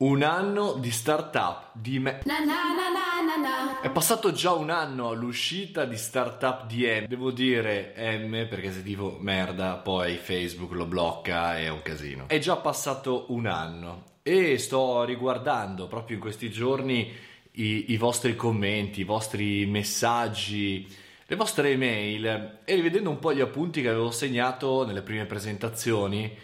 Un 0.00 0.22
anno 0.22 0.74
di 0.74 0.92
startup 0.92 1.70
di 1.72 1.98
me. 1.98 2.20
Na 2.24 2.38
na 2.38 2.54
na. 2.54 3.80
È 3.80 3.90
passato 3.90 4.30
già 4.30 4.52
un 4.52 4.70
anno 4.70 5.08
all'uscita 5.08 5.84
di 5.86 5.96
startup 5.96 6.66
di 6.68 6.86
M. 6.86 7.06
Devo 7.08 7.32
dire 7.32 7.94
M 7.96 8.46
perché 8.48 8.70
se 8.70 8.84
dico 8.84 9.16
merda 9.18 9.74
poi 9.74 10.14
Facebook 10.14 10.70
lo 10.70 10.84
blocca 10.84 11.58
e 11.58 11.64
è 11.64 11.68
un 11.68 11.82
casino. 11.82 12.28
È 12.28 12.38
già 12.38 12.54
passato 12.58 13.24
un 13.30 13.46
anno 13.46 14.04
e 14.22 14.56
sto 14.58 15.02
riguardando 15.02 15.88
proprio 15.88 16.14
in 16.14 16.22
questi 16.22 16.48
giorni 16.48 17.12
i, 17.54 17.90
i 17.90 17.96
vostri 17.96 18.36
commenti, 18.36 19.00
i 19.00 19.04
vostri 19.04 19.66
messaggi, 19.66 20.86
le 21.26 21.34
vostre 21.34 21.70
email 21.70 22.60
e 22.64 22.74
rivedendo 22.76 23.10
un 23.10 23.18
po' 23.18 23.34
gli 23.34 23.40
appunti 23.40 23.82
che 23.82 23.88
avevo 23.88 24.12
segnato 24.12 24.86
nelle 24.86 25.02
prime 25.02 25.26
presentazioni 25.26 26.36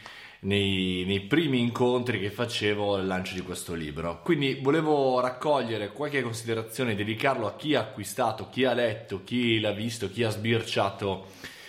nei, 0.45 1.05
nei, 1.07 1.21
primi 1.21 1.61
incontri 1.61 2.21
che 2.21 2.31
facevo 2.31 2.95
al 2.95 3.07
lancio 3.07 3.35
di 3.35 3.43
questo 3.43 3.75
libro. 3.75 4.21
Quindi 4.23 4.59
volevo 4.63 5.21
raccogliere 5.21 5.93
qualche 5.93 6.23
considerazione 6.23 6.95
dedicarlo 6.95 7.47
a 7.47 7.57
chi 7.57 7.75
ha 7.75 7.81
acquistato, 7.81 8.49
chi 8.51 8.65
ha 8.65 8.73
letto, 8.73 9.23
chi 9.25 9.61
l'ha 9.61 9.73
visto, 9.73 10.11
chi 10.11 10.23
ha 10.23 10.31
sbirciato 10.31 11.27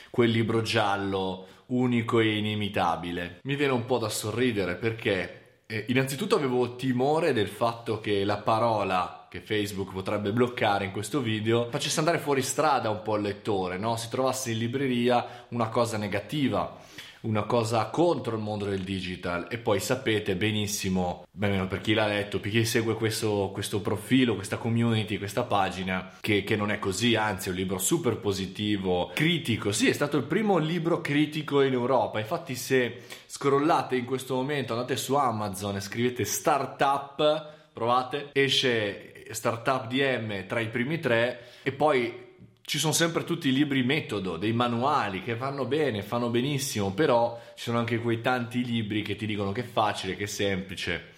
quel 0.09 0.29
libro 0.29 0.61
giallo 0.61 1.48
unico 1.67 2.20
e 2.20 2.38
inimitabile. 2.38 3.39
Mi 3.43 3.55
viene 3.55 3.73
un 3.73 3.85
po' 3.85 3.98
da 3.98 4.09
sorridere 4.09 4.76
perché 4.76 5.59
eh, 5.67 5.85
innanzitutto 5.87 6.35
avevo 6.35 6.76
timore 6.76 7.34
del 7.34 7.48
fatto 7.48 7.99
che 7.99 8.23
la 8.23 8.37
parola 8.37 9.27
che 9.29 9.39
Facebook 9.41 9.91
potrebbe 9.91 10.31
bloccare 10.31 10.85
in 10.85 10.91
questo 10.91 11.21
video 11.21 11.67
facesse 11.70 11.99
andare 11.99 12.20
fuori 12.20 12.41
strada 12.41 12.89
un 12.89 13.01
po' 13.01 13.15
il 13.15 13.23
lettore, 13.23 13.77
no? 13.77 13.95
si 13.98 14.09
trovasse 14.09 14.51
in 14.51 14.59
libreria 14.59 15.45
una 15.49 15.70
cosa 15.70 15.98
negativa 15.98 16.84
una 17.25 17.43
cosa 17.43 17.85
contro 17.88 18.35
il 18.35 18.41
mondo 18.41 18.65
del 18.65 18.81
digital. 18.81 19.47
E 19.49 19.57
poi 19.57 19.79
sapete 19.79 20.35
benissimo, 20.35 21.25
almeno 21.39 21.67
per 21.67 21.81
chi 21.81 21.93
l'ha 21.93 22.07
letto, 22.07 22.39
per 22.39 22.51
chi 22.51 22.65
segue 22.65 22.95
questo, 22.95 23.49
questo 23.51 23.81
profilo, 23.81 24.35
questa 24.35 24.57
community, 24.57 25.17
questa 25.17 25.43
pagina, 25.43 26.12
che, 26.21 26.43
che, 26.43 26.55
non 26.55 26.71
è 26.71 26.79
così, 26.79 27.15
anzi 27.15 27.48
è 27.48 27.51
un 27.51 27.57
libro 27.57 27.77
super 27.77 28.18
positivo, 28.18 29.12
critico, 29.13 29.71
sì 29.71 29.90
è 29.90 29.93
stato 29.93 30.18
il 30.18 30.23
primo 30.23 30.57
libro 30.57 31.01
critico 31.01 31.62
in 31.62 31.73
Europa, 31.73 32.20
infatti 32.20 32.55
se 32.55 33.01
scrollate 33.26 33.96
in 33.96 34.05
questo 34.05 34.35
momento, 34.35 34.73
andate 34.73 34.96
su 34.96 35.15
Amazon 35.15 35.76
e 35.76 35.81
scrivete 35.81 36.23
startup, 36.26 37.53
provate, 37.73 38.29
esce 38.31 39.13
Startup 39.31 39.87
DM 39.87 40.46
tra 40.46 40.59
i 40.59 40.68
primi 40.68 40.99
tre 40.99 41.40
e 41.63 41.71
poi 41.71 42.24
ci 42.66 42.80
sono 42.80 42.94
sempre 42.94 43.24
tutti 43.24 43.49
i 43.49 43.54
libri 43.54 43.84
metodo, 43.84 44.38
dei 44.38 44.52
manuali 44.52 45.21
che 45.21 45.35
fanno 45.35 45.66
bene, 45.66 46.02
fanno 46.02 46.30
benissimo, 46.30 46.91
però 46.91 47.40
ci 47.55 47.66
sono 47.66 47.77
anche 47.77 47.99
quei 47.99 48.21
tanti 48.21 48.66
libri 48.66 49.04
che 49.04 49.16
ti 49.16 49.27
dicono 49.27 49.52
che 49.52 49.62
è 49.62 49.68
facile, 49.68 50.16
che 50.16 50.24
è 50.24 50.27
semplice 50.27 51.13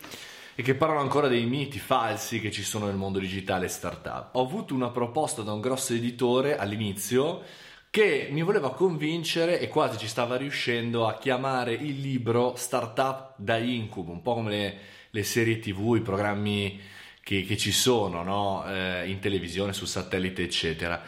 e 0.56 0.62
che 0.62 0.76
parlano 0.76 1.02
ancora 1.02 1.30
dei 1.30 1.46
miti 1.46 1.80
falsi 1.80 2.42
che 2.42 2.52
ci 2.52 2.64
sono 2.64 2.88
nel 2.88 2.96
mondo 2.96 3.20
digitale 3.20 3.70
startup. 3.70 4.36
Ho 4.36 4.42
avuto 4.42 4.74
una 4.74 4.90
proposta 4.90 5.42
da 5.42 5.54
un 5.54 5.62
grosso 5.62 5.94
editore 5.94 6.58
all'inizio 6.58 7.42
che 7.90 8.28
mi 8.30 8.44
voleva 8.44 8.74
convincere 8.74 9.62
e 9.62 9.70
quasi 9.70 9.98
ci 9.98 10.08
stava 10.08 10.36
riuscendo 10.36 11.08
a 11.08 11.18
chiamare 11.18 11.72
il 11.74 12.02
libro 12.02 12.56
Startup 12.58 13.34
da 13.38 13.58
Incubo, 13.58 14.12
un 14.12 14.22
po' 14.22 14.34
come 14.34 14.50
le, 14.50 14.78
le 15.12 15.24
serie 15.24 15.60
tv, 15.60 15.96
i 15.96 16.02
programmi 16.02 16.78
che, 17.24 17.44
che 17.44 17.56
ci 17.56 17.72
sono 17.72 18.22
no? 18.22 18.66
eh, 18.68 19.08
in 19.10 19.20
televisione, 19.20 19.72
su 19.72 19.86
satellite, 19.86 20.44
eccetera 20.44 21.02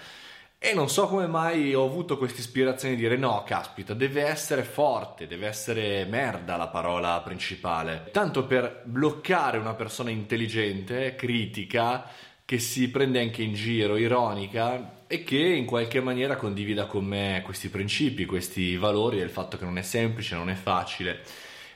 e 0.61 0.73
non 0.73 0.89
so 0.89 1.07
come 1.07 1.25
mai 1.25 1.73
ho 1.73 1.85
avuto 1.85 2.17
questa 2.17 2.41
ispirazione 2.41 2.95
di 2.95 3.01
dire 3.01 3.15
no, 3.15 3.43
caspita, 3.45 3.93
deve 3.93 4.23
essere 4.23 4.63
forte, 4.63 5.25
deve 5.25 5.47
essere 5.47 6.03
merda 6.03 6.57
la 6.57 6.67
parola 6.67 7.21
principale. 7.21 8.09
Tanto 8.11 8.43
per 8.43 8.81
bloccare 8.83 9.57
una 9.57 9.73
persona 9.73 10.09
intelligente, 10.09 11.15
critica, 11.15 12.05
che 12.43 12.59
si 12.59 12.89
prende 12.89 13.21
anche 13.21 13.41
in 13.41 13.53
giro, 13.53 13.95
ironica 13.95 15.05
e 15.07 15.23
che 15.23 15.37
in 15.37 15.65
qualche 15.65 16.01
maniera 16.01 16.35
condivida 16.35 16.87
con 16.87 17.05
me 17.05 17.41
questi 17.45 17.69
principi, 17.69 18.25
questi 18.25 18.75
valori 18.75 19.21
e 19.21 19.23
il 19.23 19.29
fatto 19.29 19.57
che 19.57 19.63
non 19.63 19.77
è 19.77 19.81
semplice, 19.81 20.35
non 20.35 20.49
è 20.49 20.55
facile 20.55 21.21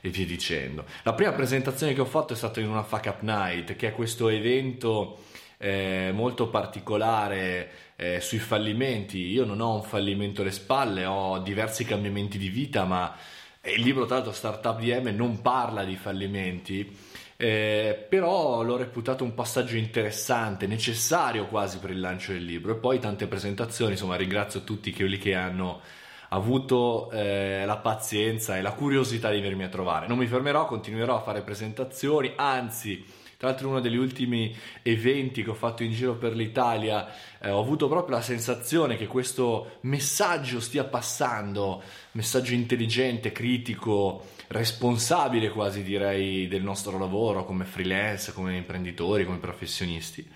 e 0.02 0.10
via 0.10 0.26
dicendo. 0.26 0.84
La 1.04 1.14
prima 1.14 1.32
presentazione 1.32 1.94
che 1.94 2.02
ho 2.02 2.04
fatto 2.04 2.34
è 2.34 2.36
stata 2.36 2.60
in 2.60 2.68
una 2.68 2.82
Fuck 2.82 3.06
Up 3.06 3.20
Night, 3.22 3.76
che 3.76 3.88
è 3.88 3.92
questo 3.92 4.28
evento 4.28 5.20
eh, 5.64 6.10
molto 6.12 6.48
particolare 6.48 7.70
eh, 7.96 8.20
sui 8.20 8.38
fallimenti. 8.38 9.18
Io 9.18 9.46
non 9.46 9.60
ho 9.60 9.76
un 9.76 9.82
fallimento 9.82 10.42
alle 10.42 10.50
spalle, 10.50 11.06
ho 11.06 11.38
diversi 11.38 11.86
cambiamenti 11.86 12.36
di 12.36 12.50
vita, 12.50 12.84
ma 12.84 13.16
il 13.62 13.80
libro, 13.80 14.04
tra 14.04 14.16
l'altro, 14.16 14.34
Startup 14.34 14.78
DM 14.78 15.08
non 15.14 15.40
parla 15.40 15.84
di 15.84 15.96
fallimenti. 15.96 16.94
Eh, 17.36 18.06
però 18.08 18.62
l'ho 18.62 18.76
reputato 18.76 19.24
un 19.24 19.32
passaggio 19.32 19.76
interessante, 19.76 20.66
necessario 20.66 21.46
quasi 21.46 21.78
per 21.78 21.90
il 21.90 22.00
lancio 22.00 22.32
del 22.32 22.44
libro 22.44 22.72
e 22.72 22.76
poi 22.76 23.00
tante 23.00 23.26
presentazioni, 23.26 23.92
insomma 23.92 24.14
ringrazio 24.14 24.62
tutti 24.62 24.92
quelli 24.92 25.18
che 25.18 25.34
hanno 25.34 25.80
avuto 26.28 27.10
eh, 27.10 27.64
la 27.66 27.78
pazienza 27.78 28.56
e 28.56 28.62
la 28.62 28.72
curiosità 28.72 29.30
di 29.30 29.40
venirmi 29.40 29.64
a 29.64 29.68
trovare. 29.68 30.06
Non 30.06 30.18
mi 30.18 30.26
fermerò, 30.26 30.66
continuerò 30.66 31.16
a 31.16 31.22
fare 31.22 31.42
presentazioni, 31.42 32.32
anzi 32.36 33.04
tra 33.44 33.52
l'altro 33.52 33.68
uno 33.68 33.80
degli 33.80 33.96
ultimi 33.96 34.56
eventi 34.80 35.42
che 35.42 35.50
ho 35.50 35.54
fatto 35.54 35.82
in 35.82 35.92
giro 35.92 36.14
per 36.14 36.34
l'Italia 36.34 37.06
eh, 37.38 37.50
ho 37.50 37.60
avuto 37.60 37.88
proprio 37.88 38.16
la 38.16 38.22
sensazione 38.22 38.96
che 38.96 39.06
questo 39.06 39.78
messaggio 39.82 40.60
stia 40.60 40.84
passando, 40.84 41.82
messaggio 42.12 42.54
intelligente, 42.54 43.32
critico, 43.32 44.28
responsabile 44.48 45.50
quasi 45.50 45.82
direi 45.82 46.48
del 46.48 46.62
nostro 46.62 46.98
lavoro 46.98 47.44
come 47.44 47.66
freelance, 47.66 48.32
come 48.32 48.56
imprenditori, 48.56 49.26
come 49.26 49.38
professionisti. 49.38 50.26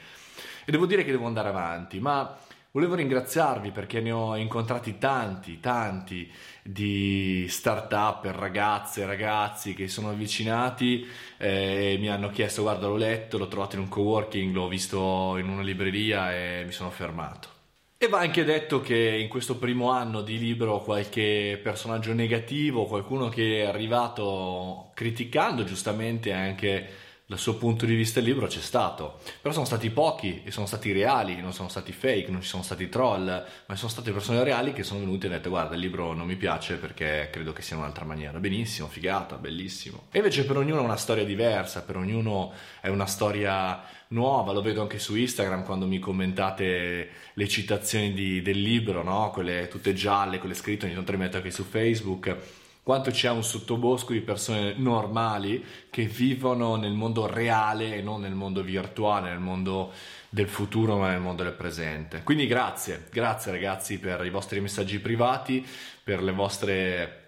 E 0.67 0.71
devo 0.71 0.85
dire 0.85 1.03
che 1.03 1.11
devo 1.11 1.27
andare 1.27 1.49
avanti, 1.49 2.01
ma 2.01 2.39
Volevo 2.71 2.97
ringraziarvi 2.97 3.71
perché 3.71 4.01
ne 4.01 4.13
ho 4.13 4.37
incontrati 4.37 4.99
tanti, 4.99 5.59
tanti 5.59 6.31
di 6.63 7.47
start-up, 7.49 8.27
ragazze 8.27 9.07
ragazzi 9.07 9.73
che 9.73 9.89
sono 9.89 10.11
avvicinati 10.11 11.07
e 11.39 11.97
mi 11.99 12.11
hanno 12.11 12.29
chiesto 12.29 12.61
guarda 12.63 12.87
l'ho 12.87 12.97
letto, 12.97 13.39
l'ho 13.39 13.49
trovato 13.49 13.77
in 13.77 13.83
un 13.83 13.89
coworking, 13.89 14.55
l'ho 14.55 14.69
visto 14.69 15.39
in 15.39 15.49
una 15.49 15.63
libreria 15.63 16.35
e 16.35 16.65
mi 16.67 16.73
sono 16.73 16.91
fermato. 16.91 17.49
E 17.97 18.07
va 18.07 18.21
anche 18.21 18.45
detto 18.45 18.81
che 18.81 18.95
in 18.95 19.29
questo 19.29 19.57
primo 19.57 19.91
anno 19.91 20.21
di 20.21 20.39
libro 20.39 20.81
qualche 20.83 21.59
personaggio 21.63 22.13
negativo, 22.13 22.85
qualcuno 22.85 23.29
che 23.29 23.63
è 23.63 23.67
arrivato 23.67 24.91
criticando 24.95 25.65
giustamente 25.65 26.33
anche 26.33 26.87
dal 27.29 27.39
suo 27.39 27.57
punto 27.57 27.85
di 27.85 27.95
vista 27.95 28.21
il 28.21 28.25
libro 28.25 28.47
c'è 28.47 28.59
stato, 28.59 29.19
però 29.43 29.53
sono 29.53 29.67
stati 29.67 29.91
pochi 29.91 30.41
e 30.45 30.51
sono 30.51 30.65
stati 30.65 30.93
reali, 30.93 31.43
non 31.43 31.53
sono 31.53 31.69
stati 31.69 31.93
fake, 31.93 32.31
non 32.31 32.41
ci 32.41 32.49
sono 32.49 32.63
stati 32.63 32.89
troll, 32.89 33.27
ma 33.67 33.77
sono 33.77 33.91
state 33.91 34.13
persone 34.13 34.43
reali 34.43 34.73
che 34.73 34.83
sono 34.83 35.01
venute 35.01 35.27
e 35.27 35.29
hanno 35.29 35.37
detto 35.37 35.51
guarda 35.51 35.75
il 35.75 35.81
libro 35.83 36.15
non 36.15 36.27
mi 36.27 36.37
piace 36.37 36.77
perché 36.77 37.29
credo 37.31 37.53
che 37.53 37.61
sia 37.61 37.77
un'altra 37.77 38.07
maniera, 38.07 38.39
benissimo, 38.39 38.89
figata, 38.89 39.37
bellissimo. 39.37 40.07
E 40.11 40.21
invece 40.21 40.47
per 40.47 40.57
ognuno 40.57 40.81
è 40.81 40.85
una 40.85 40.97
storia 40.97 41.27
diversa, 41.27 41.83
per 41.83 41.99
ognuno 41.99 42.51
è 42.81 42.89
una 42.89 43.05
storia 43.05 43.83
nuova, 44.09 44.53
lo 44.53 44.63
vedo 44.63 44.81
anche 44.81 44.99
su 44.99 45.15
Instagram 45.15 45.65
quando 45.65 45.87
mi 45.87 45.99
commentate 45.99 47.11
le 47.35 47.49
citazioni 47.49 48.15
di, 48.15 48.41
del 48.41 48.59
libro, 48.59 49.03
no? 49.03 49.31
quelle 49.33 49.69
tutte 49.69 49.93
gialle, 49.93 50.39
quelle 50.39 50.55
scritte, 50.55 50.87
ogni 50.87 50.95
tanto 50.95 51.13
le 51.13 51.19
metto 51.19 51.37
anche 51.37 51.51
su 51.51 51.65
Facebook 51.65 52.67
quanto 52.89 53.11
c'è 53.11 53.29
un 53.29 53.45
sottobosco 53.45 54.15
di 54.15 54.23
persone 54.23 54.73
normali 54.79 55.63
che 55.91 56.05
vivono 56.05 56.77
nel 56.77 56.93
mondo 56.93 57.27
reale 57.27 57.95
e 57.95 58.01
non 58.01 58.23
nel 58.23 58.33
mondo 58.33 58.63
virtuale, 58.63 59.29
nel 59.29 59.41
mondo 59.41 59.93
del 60.31 60.49
futuro 60.49 60.97
ma 60.97 61.11
nel 61.11 61.21
mondo 61.21 61.43
del 61.43 61.53
presente. 61.53 62.23
Quindi 62.23 62.47
grazie, 62.47 63.09
grazie 63.13 63.53
ragazzi 63.53 63.99
per 63.99 64.25
i 64.25 64.31
vostri 64.31 64.63
messaggi 64.63 65.01
privati, 65.01 65.63
per 66.03 66.23
le 66.23 66.33
vostre 66.33 67.25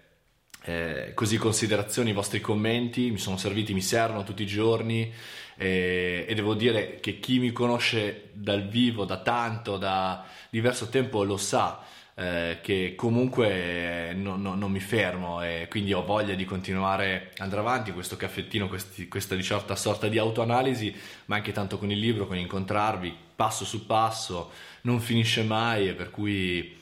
eh, 0.63 1.11
così 1.13 1.37
considerazioni, 1.37 2.09
i 2.09 2.13
vostri 2.13 2.41
commenti, 2.41 3.11
mi 3.11 3.19
sono 3.19 3.37
serviti, 3.37 3.75
mi 3.75 3.83
servono 3.83 4.23
tutti 4.23 4.41
i 4.41 4.47
giorni 4.47 5.13
eh, 5.57 6.25
e 6.27 6.33
devo 6.33 6.55
dire 6.55 6.99
che 6.99 7.19
chi 7.19 7.37
mi 7.37 7.51
conosce 7.51 8.31
dal 8.33 8.67
vivo 8.67 9.05
da 9.05 9.17
tanto, 9.19 9.77
da 9.77 10.25
diverso 10.49 10.89
tempo 10.89 11.23
lo 11.23 11.37
sa 11.37 11.85
eh, 12.21 12.59
che 12.61 12.93
comunque 12.95 14.13
non, 14.13 14.43
non, 14.43 14.59
non, 14.59 14.71
mi 14.71 14.79
fermo 14.79 15.41
e 15.41 15.65
quindi 15.67 15.91
ho 15.91 16.05
voglia 16.05 16.35
di 16.35 16.45
continuare 16.45 17.31
ad 17.33 17.41
andare 17.41 17.61
avanti 17.61 17.91
questo 17.91 18.15
caffettino, 18.15 18.67
questi, 18.67 19.07
questa 19.07 19.33
di 19.33 19.41
certa 19.41 19.75
sorta 19.75 20.07
di 20.07 20.19
autoanalisi, 20.19 20.95
ma 21.25 21.37
anche 21.37 21.51
tanto 21.51 21.79
con 21.79 21.89
il 21.89 21.97
libro, 21.97 22.27
con 22.27 22.37
incontrarvi 22.37 23.11
passo 23.35 23.65
su 23.65 23.87
passo, 23.87 24.51
non 24.81 24.99
finisce 24.99 25.41
mai 25.41 25.87
e 25.87 25.93
per 25.93 26.11
cui 26.11 26.77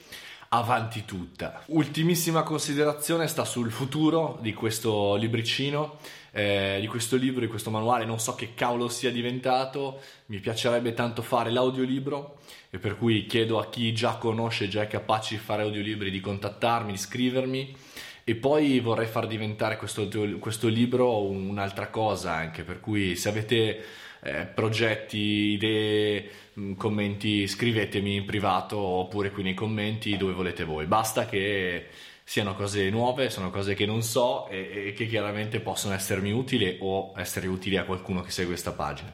avanti 0.50 1.06
tutta. 1.06 1.64
Ultimissima 1.68 2.44
considerazione 2.44 3.28
sta 3.28 3.46
sul 3.46 3.72
futuro 3.72 4.38
di 4.42 4.54
questo 4.54 5.16
libricino, 5.16 5.98
eh, 6.32 6.78
di 6.80 6.88
questo 6.88 7.16
libro, 7.16 7.42
di 7.42 7.48
questo 7.48 7.70
manuale, 7.70 8.06
non 8.06 8.20
so 8.20 8.36
che 8.36 8.54
cavolo 8.54 8.90
sia 8.90 9.12
diventato, 9.12 10.00
mi 10.28 10.40
piacerebbe 10.40 10.94
tanto 10.94 11.22
fare 11.22 11.52
l'audiolibro 11.52 12.40
e 12.70 12.78
per 12.78 12.98
cui 12.98 13.26
chiedo 13.26 13.60
a 13.60 13.70
chi 13.70 13.94
già 13.94 14.16
conosce, 14.16 14.68
già 14.68 14.82
è 14.82 14.88
capace 14.88 15.36
di 15.36 15.42
fare 15.42 15.64
audiolibri 15.64 16.10
di 16.12 16.20
contattarmi, 16.20 16.92
di 16.92 16.98
scrivermi. 16.98 17.76
E 18.24 18.36
poi 18.36 18.80
vorrei 18.80 19.08
far 19.08 19.26
diventare 19.26 19.76
questo, 19.78 20.08
questo 20.38 20.68
libro 20.68 21.24
un'altra 21.24 21.88
cosa 21.88 22.34
anche, 22.34 22.62
per 22.62 22.80
cui 22.80 23.16
se 23.16 23.28
avete 23.28 23.84
eh, 24.22 24.46
progetti, 24.46 25.18
idee, 25.18 26.30
mm, 26.60 26.74
commenti, 26.74 27.48
scrivetemi 27.48 28.16
in 28.16 28.26
privato 28.26 28.78
oppure 28.78 29.32
qui 29.32 29.44
nei 29.44 29.54
commenti 29.54 30.18
dove 30.18 30.34
volete 30.34 30.64
voi. 30.64 30.86
Basta 30.86 31.26
che 31.26 31.88
siano 32.24 32.54
cose 32.54 32.90
nuove, 32.90 33.30
sono 33.30 33.50
cose 33.50 33.74
che 33.74 33.88
non 33.88 34.04
so 34.04 34.48
e, 34.50 34.88
e 34.88 34.94
che 34.94 35.08
chiaramente 35.08 35.62
possono 35.62 35.96
essermi 35.96 36.32
utili 36.32 36.78
o 36.82 37.14
essere 37.16 37.48
utili 37.48 37.76
a 37.76 37.86
qualcuno 37.86 38.22
che 38.22 38.30
segue 38.30 38.52
questa 38.52 38.72
pagina. 38.72 39.12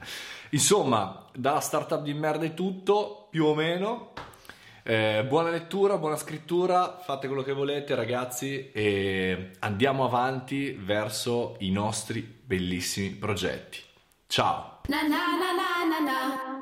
Insomma, 0.50 1.26
dalla 1.34 1.62
startup 1.62 2.02
di 2.02 2.14
merda 2.14 2.46
è 2.46 2.54
tutto, 2.54 3.28
più 3.30 3.46
o 3.46 3.56
meno. 3.56 4.12
Eh, 4.84 5.26
buona 5.28 5.50
lettura, 5.50 5.98
buona 5.98 6.16
scrittura, 6.16 7.00
fate 7.04 7.28
quello 7.28 7.42
che 7.42 7.54
volete 7.54 7.96
ragazzi 7.96 8.70
e 8.72 9.52
andiamo 9.60 10.04
avanti 10.04 10.72
verso 10.72 11.56
i 11.60 11.72
nostri 11.72 12.22
bellissimi 12.22 13.10
progetti. 13.10 13.80
Ciao! 14.30 14.82
Na, 14.90 15.02
na, 15.04 15.20
na, 15.38 16.55